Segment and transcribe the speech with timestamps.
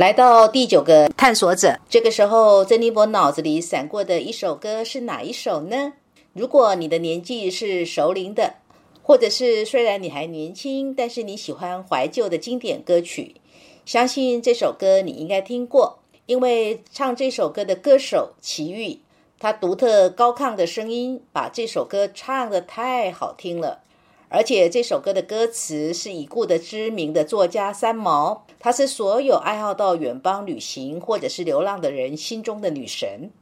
[0.00, 5.92] 来到第九个探索者，这个时候，珍妮佛脑子里闪过的一首歌是哪一首呢？
[6.32, 8.54] 如果你的年纪是熟龄的，
[9.02, 13.36] 或者是虽然你还年轻，但是你喜欢怀旧的经典歌曲，
[13.84, 19.00] 相信这首歌你应该听过，因为唱这首歌的歌手齐豫，
[19.38, 23.82] 他独特高亢的声音把这首歌唱得太好听了。
[24.32, 33.32] 而且这首歌的歌词是已故的知名的作家三毛，她是所有爱好到远方旅行或者是流浪的人心中的女神。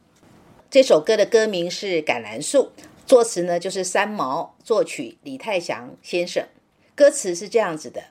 [0.70, 2.72] 这首歌的歌名是《橄榄树》，
[3.06, 6.46] 作词呢就是三毛，作曲李泰祥先生。
[6.94, 8.04] 歌词是这样子的：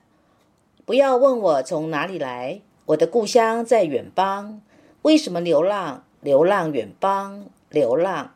[0.85, 4.61] 不要问我从哪里来，我的故乡在远方。
[5.01, 6.03] 为什么流浪？
[6.21, 8.35] 流浪远方，流浪，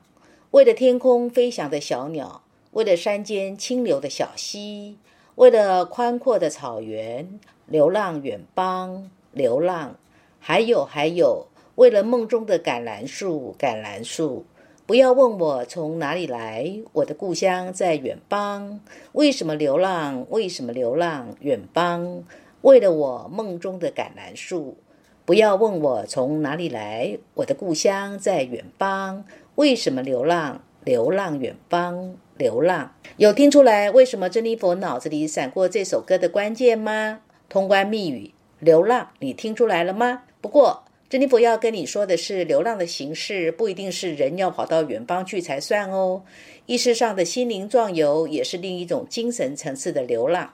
[0.49, 2.41] 为了天空飞翔的小鸟。
[2.71, 4.97] 为了山间清流的小溪，
[5.35, 9.95] 为了宽阔的草原，流浪远方，流浪。
[10.39, 14.45] 还有还有，为了梦中的橄榄树，橄榄树。
[14.85, 18.79] 不要问我从哪里来，我的故乡在远方。
[19.11, 20.25] 为什么流浪？
[20.29, 21.35] 为什么流浪？
[21.41, 22.23] 远方。
[22.61, 24.77] 为了我梦中的橄榄树。
[25.25, 29.23] 不要问我从哪里来，我的故乡在远方。
[29.55, 30.61] 为什么流浪？
[30.83, 32.15] 流浪远方。
[32.37, 37.19] 流浪有听出来为什么珍妮佛脑子里闪过这首歌的关键吗？
[37.47, 40.23] 通关密语：流浪，你听出来了吗？
[40.41, 46.23] 不过珍妮佛要跟你说的是，流浪的形式不一定是人要跑到远方去才算哦。
[46.65, 50.53] 意识上的心灵壮游也是另一种精神层次的流浪。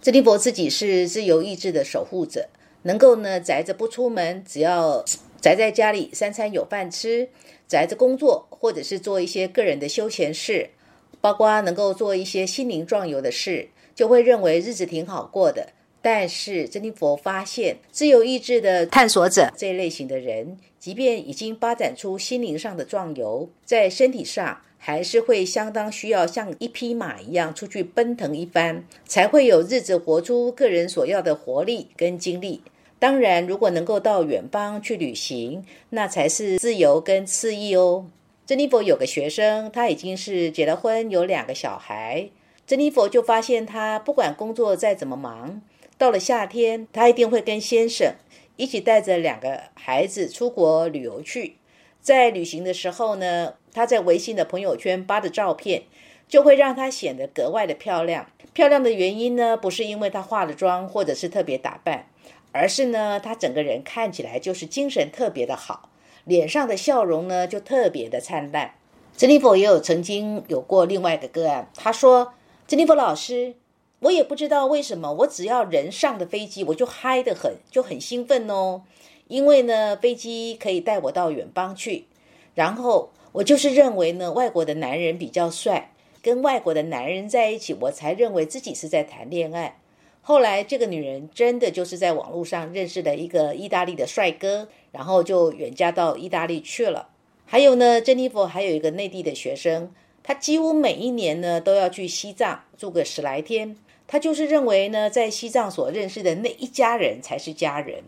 [0.00, 2.48] 珍妮佛自己是自由意志的守护者，
[2.82, 5.04] 能够呢宅着不出门，只要
[5.40, 7.28] 宅在家里，三餐有饭吃，
[7.66, 10.70] 宅着工作，或者是做一些个人的休闲事。
[11.20, 15.70] 包括能够做一些心灵壮游的事，就会认为日子挺好过的。
[16.00, 32.62] 但是珍妮佛发现，自由意志的探索者这一类型的人，即便已经发展出心灵上的壮游，在身体上还是会相当需要像一匹马一样出去奔腾一番，才会有日子活出个人所要的活力跟精力。
[32.98, 38.06] 当然，如果能够到远方去旅行，那才是自由跟肆意哦。
[38.44, 42.30] 珍妮佛有个学生，他已经是结了婚，有两个小孩。
[42.66, 45.62] 珍妮佛就发现，他不管工作再怎么忙，
[45.96, 48.14] 到了夏天，他一定会跟先生
[48.56, 51.54] 一起带着两个孩子出国旅游去。
[52.00, 55.84] 在旅行的时候呢，他在微信的朋友圈发的照片，
[56.26, 58.30] 就会让他显得格外的漂亮。
[58.52, 62.07] 漂亮的原因呢，不是因为他化了妆或者是特别打扮，
[62.52, 65.90] 而是呢，他整个人看起来就是精神特别的好。
[66.24, 68.74] 脸上的笑容呢，就特别的灿烂。
[69.16, 72.34] 珍妮佛也有曾经有过另外一个个案，他说
[72.68, 73.54] ：“珍妮佛老师，
[74.00, 78.82] 我也不知道为什么，我只要人上的飞机，我就嗨得很，就很兴奋哦。
[79.26, 82.06] 因为呢，飞机可以带我到远方去。
[82.54, 85.92] 然后我就是认为呢，外国的男人比较帅，
[86.22, 89.78] 跟外国的男人在一起，我才认为自己是在谈恋爱。”
[90.28, 97.08] 后来，这个女人真的就是在网络上认识了一个意大利的帅哥，然后就远嫁到意大利去了。
[97.46, 99.90] 还有呢，珍妮佛还有一个内地的学生，
[100.22, 103.78] 他几乎每一年呢都要去西藏住个十来天。
[104.06, 108.04] 他就是认为呢，在西藏所认识的那一家人才是家人，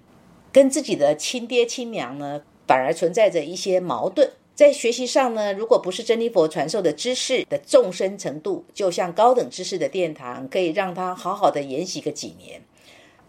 [0.52, 4.30] 跟自己的亲爹亲娘呢反而存在着一些矛盾。
[4.54, 12.60] 在学习上呢，如果不是珍妮佛传授的知识的纵深程度，就像高等知识的殿堂，可以让他好好的研习个几年，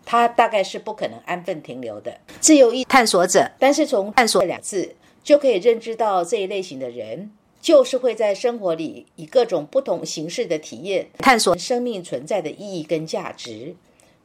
[0.03, 2.19] 他大概是不可能安分停留的。
[2.41, 7.31] 自由意探索者，但是从探索两字就可以认知到这一类型的人，
[7.62, 13.75] 就是会在生活里以各种不同形式的体验，探索生命存在的意义跟价值。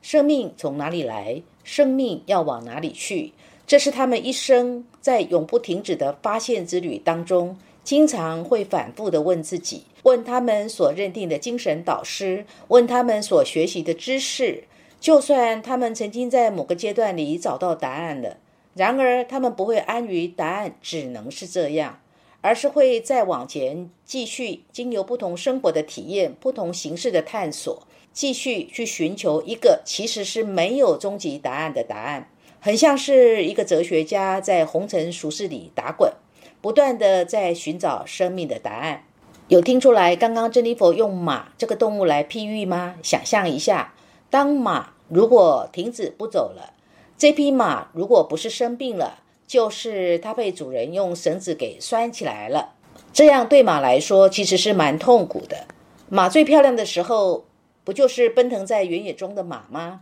[0.03, 1.43] 生命从哪里来？
[1.63, 3.33] 生命要往哪里去？
[3.67, 14.65] 这是他们一生在永不停止的发现之旅当中，经常会反复的问自己：问他们所认定的精神导师，问他们所学习的知识。
[15.01, 18.39] 就算他们曾经在某个阶段里找到答案了，
[18.75, 22.01] 然而他们不会安于答案只能是这样，
[22.41, 32.31] 而是会再往前继续，经由不同生活的体验、不同形式的探索，继续去寻求一个其实是没有终极答案的答案。
[32.67, 36.13] 很像是一个哲学家在红尘俗世里打滚，
[36.61, 39.05] 不断的在寻找生命的答案。
[39.47, 42.97] 有听出来刚刚珍妮佛用马这个动物来譬喻吗？
[43.05, 43.95] 想象一下，
[44.31, 46.73] 当马如果停止不走了，
[47.17, 52.75] 这匹马如果不是生病了，就是它被主人用绳子给拴起来了。
[53.13, 55.69] 这样对马来说其实是蛮痛苦的。
[56.09, 57.45] 马最漂亮的时候，
[57.85, 60.01] 不就是奔腾在原野中的马吗？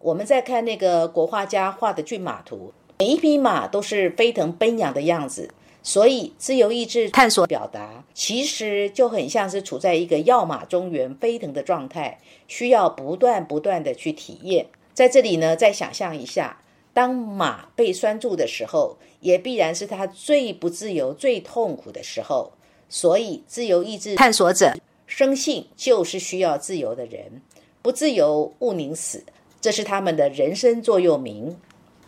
[0.00, 5.50] 我们再看那个国画家画的骏马图，每一匹马都是飞腾奔扬的样子。
[5.82, 12.18] 所以，自由意志探索表达，其实就很像是处在一个要马中原飞腾的状态，
[12.48, 14.66] 需要不断不断的去体验。
[14.94, 16.62] 在这里呢，再想象一下，
[16.94, 22.52] 当马被拴住的时候，也必然是它最不自由、最痛苦的时候。
[22.88, 24.74] 所以，自由意志探索者
[25.06, 27.40] 生性就是需要自由的人，
[27.80, 29.24] 不自由勿宁死，
[29.60, 31.56] 这是他们的人生座右铭。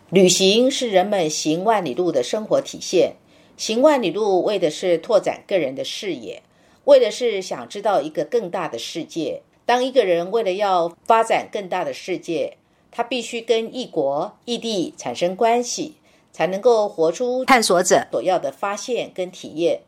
[0.09, 3.15] 旅行是人们行万里路的生活体现。
[3.55, 6.41] 行万里路，为的是拓展个人的视野，
[6.85, 9.43] 为的是想知道一个更大的世界。
[9.65, 12.57] 当一个人为了要发展更大的世界，
[12.91, 15.95] 他必须跟异国异地产生关系，
[16.31, 19.81] 才能够活出探索者所要的发现跟体验。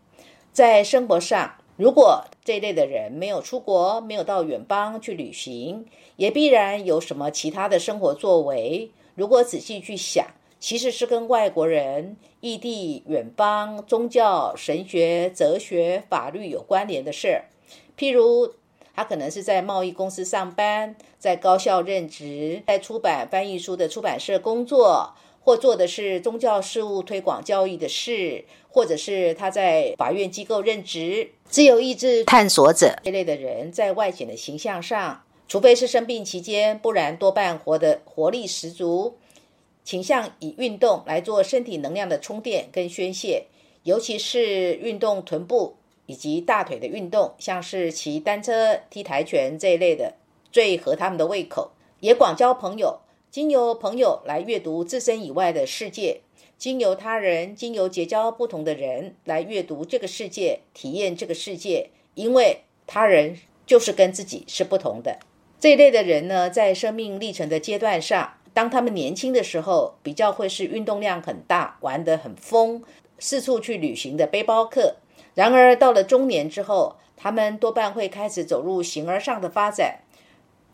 [0.53, 5.85] 在生活上，如果这类的人没有出国，没有到远方去旅行，
[6.15, 8.91] 也必然有什么其他的生活作为。
[9.15, 10.25] 如果仔细去想。
[10.57, 17.45] 其实是跟外国人、异地、远方、宗教、神学、哲学、法律有关联的事儿。
[17.95, 18.51] 譬如，
[18.95, 25.13] 他可能是在贸易公司上班，在高校任职，在出版翻译书的出版社工作，
[25.45, 31.29] 或做的是宗教事务推广教育的事，或者是他在法院机构任职。
[31.47, 39.17] 自由意志探索者这类的人，在外显的形象上，除非是生病期间，不然多半活得活力十足。
[39.83, 43.45] 倾向以运动来做身体能量的充电跟宣泄，
[43.83, 45.75] 尤其是运动臀部
[46.07, 50.15] 以及大腿的运动，像是骑单车、踢跆拳这一类的，
[50.51, 51.69] 最合他们的胃口。
[51.99, 52.99] 也广交朋友，
[53.35, 56.21] 经由朋友来阅读自身以外的世界，
[56.57, 61.89] 经由他人，经由结交不同的人来阅读这个世界，体验这个世界。
[62.13, 65.19] 因为他人就是跟自己是不同的。
[65.59, 68.35] 这一类的人呢，在生命历程的阶段上。
[68.53, 72.81] 当他们年轻的时候，比较会是运动量很大、玩得很疯、
[73.19, 74.95] 四处去旅行的背包客。
[75.33, 79.99] 然而到了中年之后，他们多半会开始走入形而上的发展，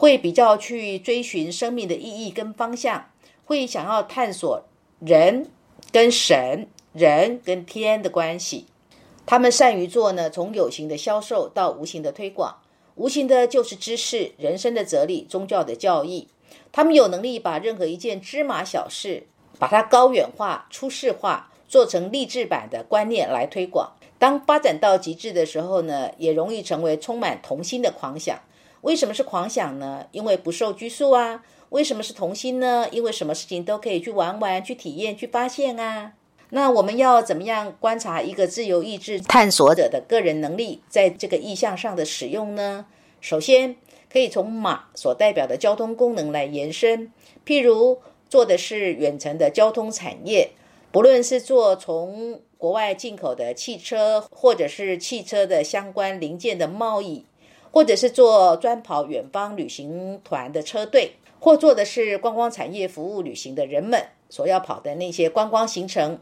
[0.01, 3.12] 会比较去追寻生命的意义跟方向，
[3.45, 4.63] 会想要探索
[5.00, 5.45] 人
[5.92, 8.65] 跟神、人跟天的关系。
[9.27, 12.56] 他们善于做呢，从有形的销售到无形的推广，
[12.95, 16.30] 无形的就是知识、人生的哲理、宗教的教义。
[16.71, 19.27] 他们有能力把任何一件芝麻小事，
[19.59, 23.92] 把它高远化、出世化，做成励志版的观念来推广。
[24.18, 28.39] 当发展到极致的时候呢，也容易成为充满童心的狂想。
[28.81, 30.07] 为什么是狂想呢？
[30.12, 31.44] 因为不受拘束啊。
[31.69, 32.88] 为什么是童心呢？
[32.92, 36.13] 因为什么事情都可以去玩玩、去体验、去发现啊。
[36.50, 42.86] 那我们要怎么样观察一个自由意志探索者的个人能力在这个意向上的使用呢？
[43.20, 43.77] 首先。
[44.13, 47.13] 可以从马所代表的交通功能来延伸，
[47.46, 50.51] 譬如做的是远程的交通产业，
[50.91, 57.24] 不论是做从国外进口的汽车，或者是汽车的相关零件的贸易，
[57.72, 66.20] 或者是做专跑远方旅行团的车队，或做的是观光产业服务旅行的人们所要跑的那些观光行程。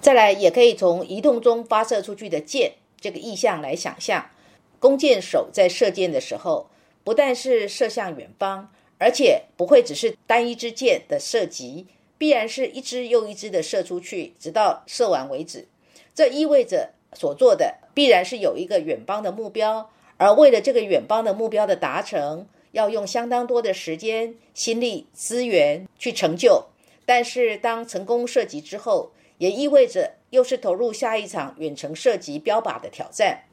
[0.00, 4.30] 再来，也可以从移动中发射出去的箭这个意象来想象，
[4.78, 6.68] 弓箭手在射箭的时候。
[7.02, 8.68] 不但是射向远方，
[8.98, 11.86] 而且不会只是单一支箭的射击，
[12.18, 15.68] 必然是一支又一支的射出去，直到射完为止。
[16.16, 26.66] 这意味着所做的必然是有一个远方的目标，而为了这个远方的目标的达成，要用相当多的时间、心力、资源去成就。
[27.04, 33.44] 但是当成功射击之后，也意味着又是投入下一场远程射击标靶的挑战。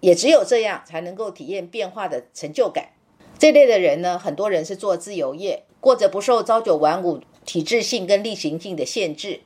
[0.00, 2.90] 也只有这样才能够体验变化的成就感。
[3.38, 9.40] 这类的人呢，很多人是做自由业，过着不受朝九晚五体制性跟例行性的限制。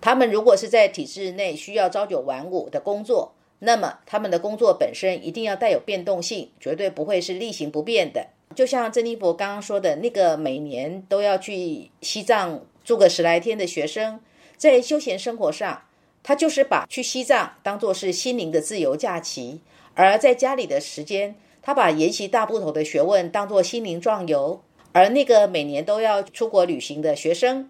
[0.00, 3.34] 他们如果是在体制内需要朝九晚五的工作，
[3.66, 8.28] 那么他们的工作本身一定要带有变动性，绝对不会是例行不变的。
[8.54, 14.20] 就像珍妮佛刚刚说的那个每年都要去西藏住个十来天的学生，
[14.56, 15.82] 在休闲生活上，
[16.22, 19.60] 他就是把去西藏当做是心灵的自由假期。
[19.94, 24.60] 而在家里的时间，他把研习大部头的学问当作心灵壮游；
[24.92, 27.68] 而那个每年都要出国旅行的学生，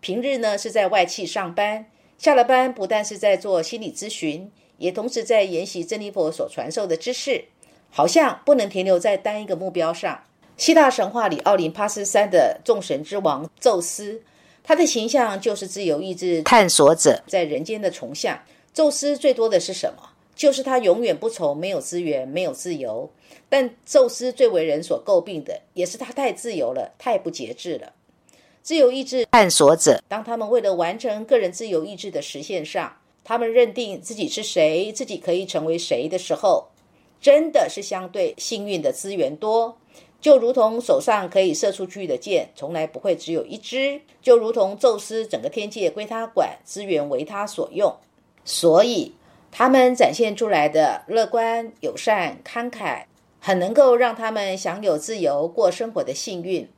[0.00, 1.86] 平日呢是在外企上班，
[2.18, 7.44] 下了班不但是在做心理咨询，也同时在研习真理佛所传授的知识，
[7.90, 10.24] 好像不能停留在单一个目标上。
[10.56, 14.22] 希腊神话里，奥林帕斯山的众神之王宙斯，
[14.64, 18.38] 他的形象就是自由意志探索者在人间的崇像。
[18.72, 20.10] 宙斯最多的是什么？
[20.34, 23.10] 就是他永远不愁没有资源、没有自由。
[23.48, 27.92] 但宙斯最为人所诟病的，也是他太自由了，太不节制了。
[28.62, 32.96] 自由意志探索者，当他们为了完成个人自由意志的实现上，
[33.28, 36.68] 他们认定自己是谁，自己可以成为谁的时候，
[37.20, 39.76] 真的是相对幸运的资源多。
[40.20, 47.92] 就如同手上可以射出去的箭，从来不会只有一支；就如同宙斯整个天界归他管，资源为他所用，
[48.44, 49.12] 所以
[49.50, 53.02] 他们展现出来的乐观、友善、慷慨，
[53.40, 56.68] 很能够让他们享有自由过生活的幸运。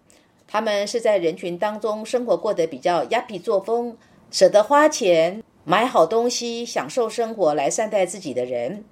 [0.46, 3.94] 他们是在人群当中生活过得比较压皮作风，
[4.30, 8.86] 舍得花钱买好东西，享受生活来善待自己的人。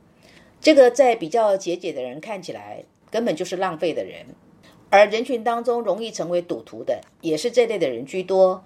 [0.61, 4.27] 这个在比较节俭的人看起来根本就是浪费的人，
[4.91, 8.63] 而人群当中容易成为赌徒的也是这类的人居多。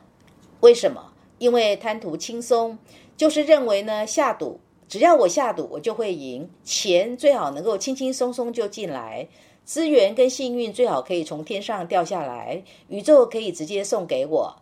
[0.59, 1.13] 为什么？
[1.39, 2.81] 因为贪图轻松，
[3.17, 9.29] 就是认为呢下赌，只要我下赌，我就会赢，钱最好能够轻轻松松就进来。
[9.65, 14.60] 资源跟幸运最好可以从天上掉下来，宇宙可以直接送给我，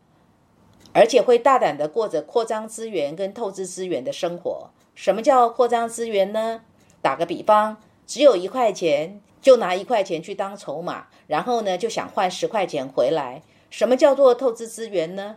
[0.92, 4.70] 而且会大胆的过着扩张资源跟透支资源的生活。
[4.94, 6.62] 什么叫扩张资源呢？
[7.00, 7.76] 打个比方，
[8.06, 13.42] 只有一块钱，就拿一块钱去当筹码，然后呢就想换十块钱回来。
[13.70, 15.36] 什么叫做透支资源呢？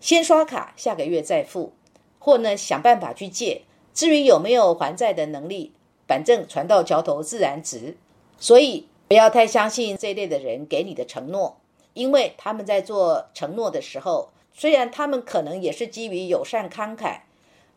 [0.00, 1.72] 先刷卡，下个月再付，
[2.18, 3.62] 或呢想办法去借。
[3.92, 5.72] 至于有没有还债的能力，
[6.06, 7.96] 反正船到桥头自然直。
[8.38, 8.86] 所以。
[9.08, 11.56] 不要太相信这一类的人给你的承诺，
[11.94, 17.20] 因为他们在做承诺的时候，虽然他们可能也是基于友善慷慨，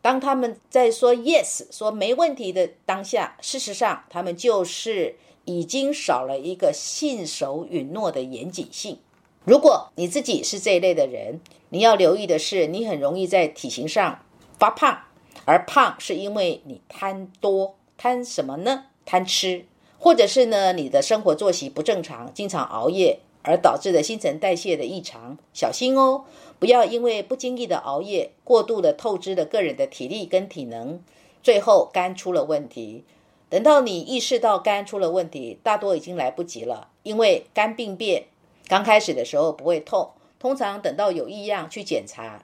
[0.02, 8.98] 当他们在说 yes 说没问题的当下，事实上他们就是已经少了一个信守允诺的严谨性。
[9.44, 11.40] 如果你自己是这一类的人，
[11.70, 14.24] 你要留意的是，你很容易在体型上
[14.58, 15.04] 发胖，
[15.44, 18.86] 而胖是因为你贪多，贪什么呢？
[19.04, 19.66] 贪吃。
[19.98, 26.24] 或者是呢，你的生活作息不正常，经常熬夜而导致的新陈代谢的异常，小心哦，
[26.58, 31.00] 不要因为不经意的熬夜，过度的透支了个人的体力跟体能，
[31.42, 33.04] 最后肝出了问题。
[33.50, 38.24] 等到你意识到肝出了问题，大多已经来不及了，因为肝病变
[38.66, 40.10] 刚开始的时候不会痛，
[40.40, 42.42] 通常等到有异样去检查，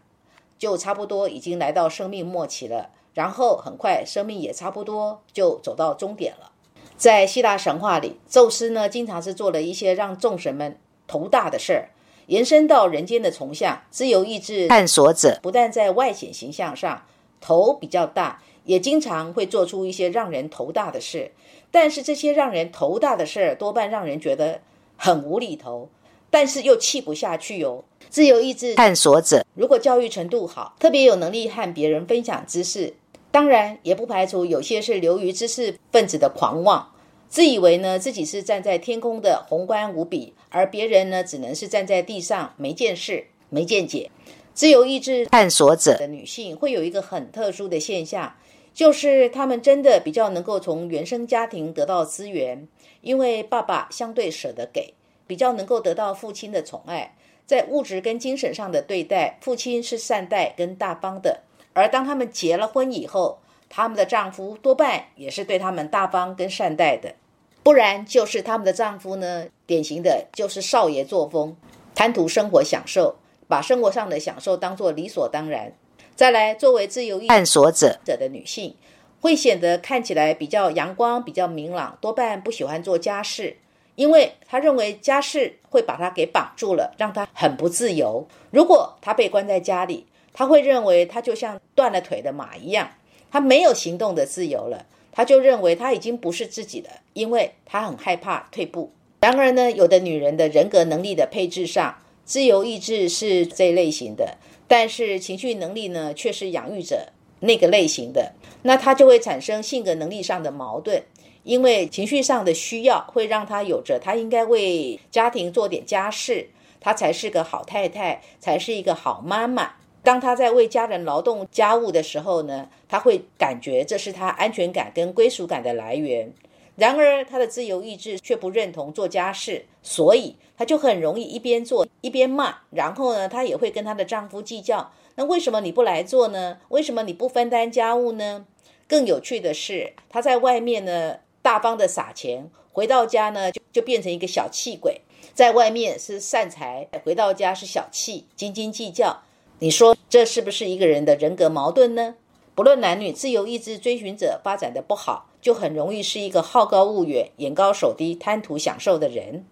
[0.58, 6.52] 就差不多已经来到生命末期了，然后很快生命也差不多就走到终点了。
[6.96, 10.78] 在希腊神话里，宙斯呢经常是做了一些让众神们
[11.10, 11.90] 头大的事儿，
[12.26, 17.04] 延伸到人间的从相自由意志探索者，不但在外显形象上
[17.40, 21.32] 头比较大，也经常会做出一些让人头大的事。
[21.72, 24.60] 但是这些让人头大的事儿，多半让人觉得
[24.96, 25.88] 很无厘头，
[26.30, 27.82] 但是又气不下去哟。
[28.08, 32.94] 自由意志探索者如果教育程度好，特别有能力和别人分享知识。
[33.32, 36.89] 当然，也不排除有些是流于知识分子的狂妄，
[37.30, 44.10] 自以为呢自己是站在天空的宏观无比，而别人呢只能是站在地上没见识、没见解。
[44.52, 48.34] 自由意志探索者的女性会有一个很特殊的现象，
[48.74, 52.66] 就是她们真的比较能够从原生家庭得到资源，
[53.00, 54.92] 因为爸爸相对舍得给，
[55.28, 61.42] 比较能够得到父亲的宠爱，在物质跟精神上的对待，父亲是善待跟大方的。
[61.72, 67.14] 而当她们结了婚以后，他们的丈夫多半也是对他们大方跟善待的，
[67.62, 71.54] 不然就是他们的丈夫呢，典型的就是少爷作风，
[71.94, 73.16] 贪图生活享受，
[73.48, 75.72] 把生活上的享受当做理所当然。
[76.16, 78.74] 再来，作为自由探索者者的女性，
[79.20, 83.56] 会显得看起来比较阳光、比较明朗，多半不喜欢做家事，
[83.94, 88.26] 因为她认为家事会把她给绑住了，让她很不自由。
[88.50, 92.90] 如果她被关在家里，她会认为她就像断了腿的马一样，
[93.30, 94.86] 她没有行动的自由了。
[95.20, 98.90] 他就认为他已经不是自己了，因为他很害怕退步。
[99.20, 111.02] 然而呢，有的女人的人格能力的配置上，自由意志是这类型的，但是情绪能力呢却是养育者那个类型的，那他就会产生性格能力上的矛盾，
[111.42, 116.48] 因为情绪上的需要会让他有着他应该为家庭做点家事，
[116.80, 119.74] 他才是个好太太，才是一个好妈妈。
[120.02, 126.32] 当他在为家人劳动家务的时候呢，他会感觉这是他安全感跟归属感的来源。
[126.76, 132.60] 然而，他的自由意志却不认同做家事，所以他就很容易一边做一边骂。
[132.70, 136.56] 然后呢，他也会跟他的丈夫计较：那为什么你不来做呢？
[136.70, 138.46] 为什么你不分担家务呢？
[138.88, 145.02] 更有趣的是，他在外面呢大方的撒钱，回到家呢就就变成一个小气鬼。
[145.34, 149.22] 在外面是善财，回到家是小气，斤斤计较。
[149.62, 152.14] 你说这是不是一个人的人格矛盾呢？
[152.54, 159.44] 不论男女，自由意志追寻者发展的不好，就很容易是一个好高骛远、眼高手低、贪图享受的人。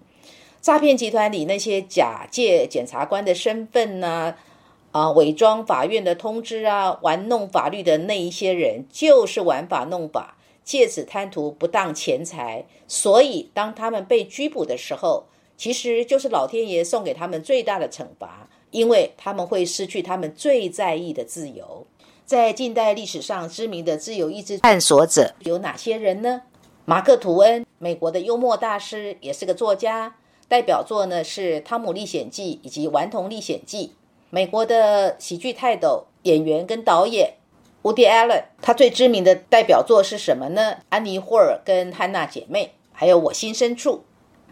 [0.62, 4.36] 诈骗集团里那些假借检察官的身份呢，
[4.92, 12.64] 啊，伪装法院的通知啊，玩弄法律的那一些人，就是玩法弄法，借此贪图不当钱财。
[12.86, 15.26] 所以，当他们被拘捕的时候，
[15.58, 21.86] 其实就是老天爷送给他们最大的惩罚，因为他们会失去他们最在意的自由。
[22.24, 26.42] 在近代历史上知名的自由意志探索者有哪些人呢？
[26.84, 33.86] 马克·吐温，美国的幽默大师，也是个作家，代表作呢是《汤姆历险记》以及《顽童历险记》。
[34.30, 37.34] 美国的喜剧泰斗、演员跟导演
[37.82, 40.72] 伍迪·艾伦，他最知名的代表作是什么呢？
[40.90, 43.92] 《安妮·霍尔》跟《汉娜姐妹》，还有《我心深处》。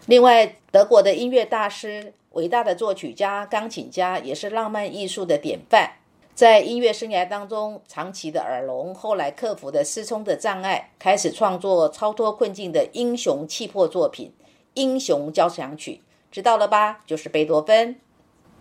[0.07, 5.91] 另外，德国的音乐大师、伟大的作曲家、钢琴家，也是浪漫艺术的典范。
[6.35, 14.31] 在音乐生涯当中，长期的耳聋，后来克服的失聪的障碍，开始创作超脱困境的英雄气魄作品
[14.75, 15.93] 《英雄交响曲》，
[16.31, 17.01] 知道了吧？
[17.07, 17.97] 就是贝多芬。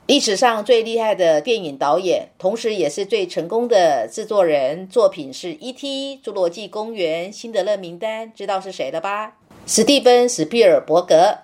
[0.07, 9.35] 历史上最厉害的电影导演，同时也是最成功的制作人，作品是《E.T.》《侏罗纪公园》《辛德勒名单》，知道是谁了吧？
[9.67, 11.39] 史蒂芬·史皮尔伯格。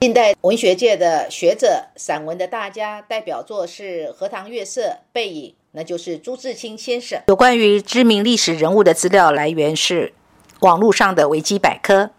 [0.00, 4.82] 近代文学界的学者、散文的大家，代表作是《荷塘月色》
[5.12, 5.50] 《背影》。
[5.72, 10.12] 那就是朱自清先生有关于知名历史人物的资料来源是
[10.60, 12.10] 网络上的维基百科。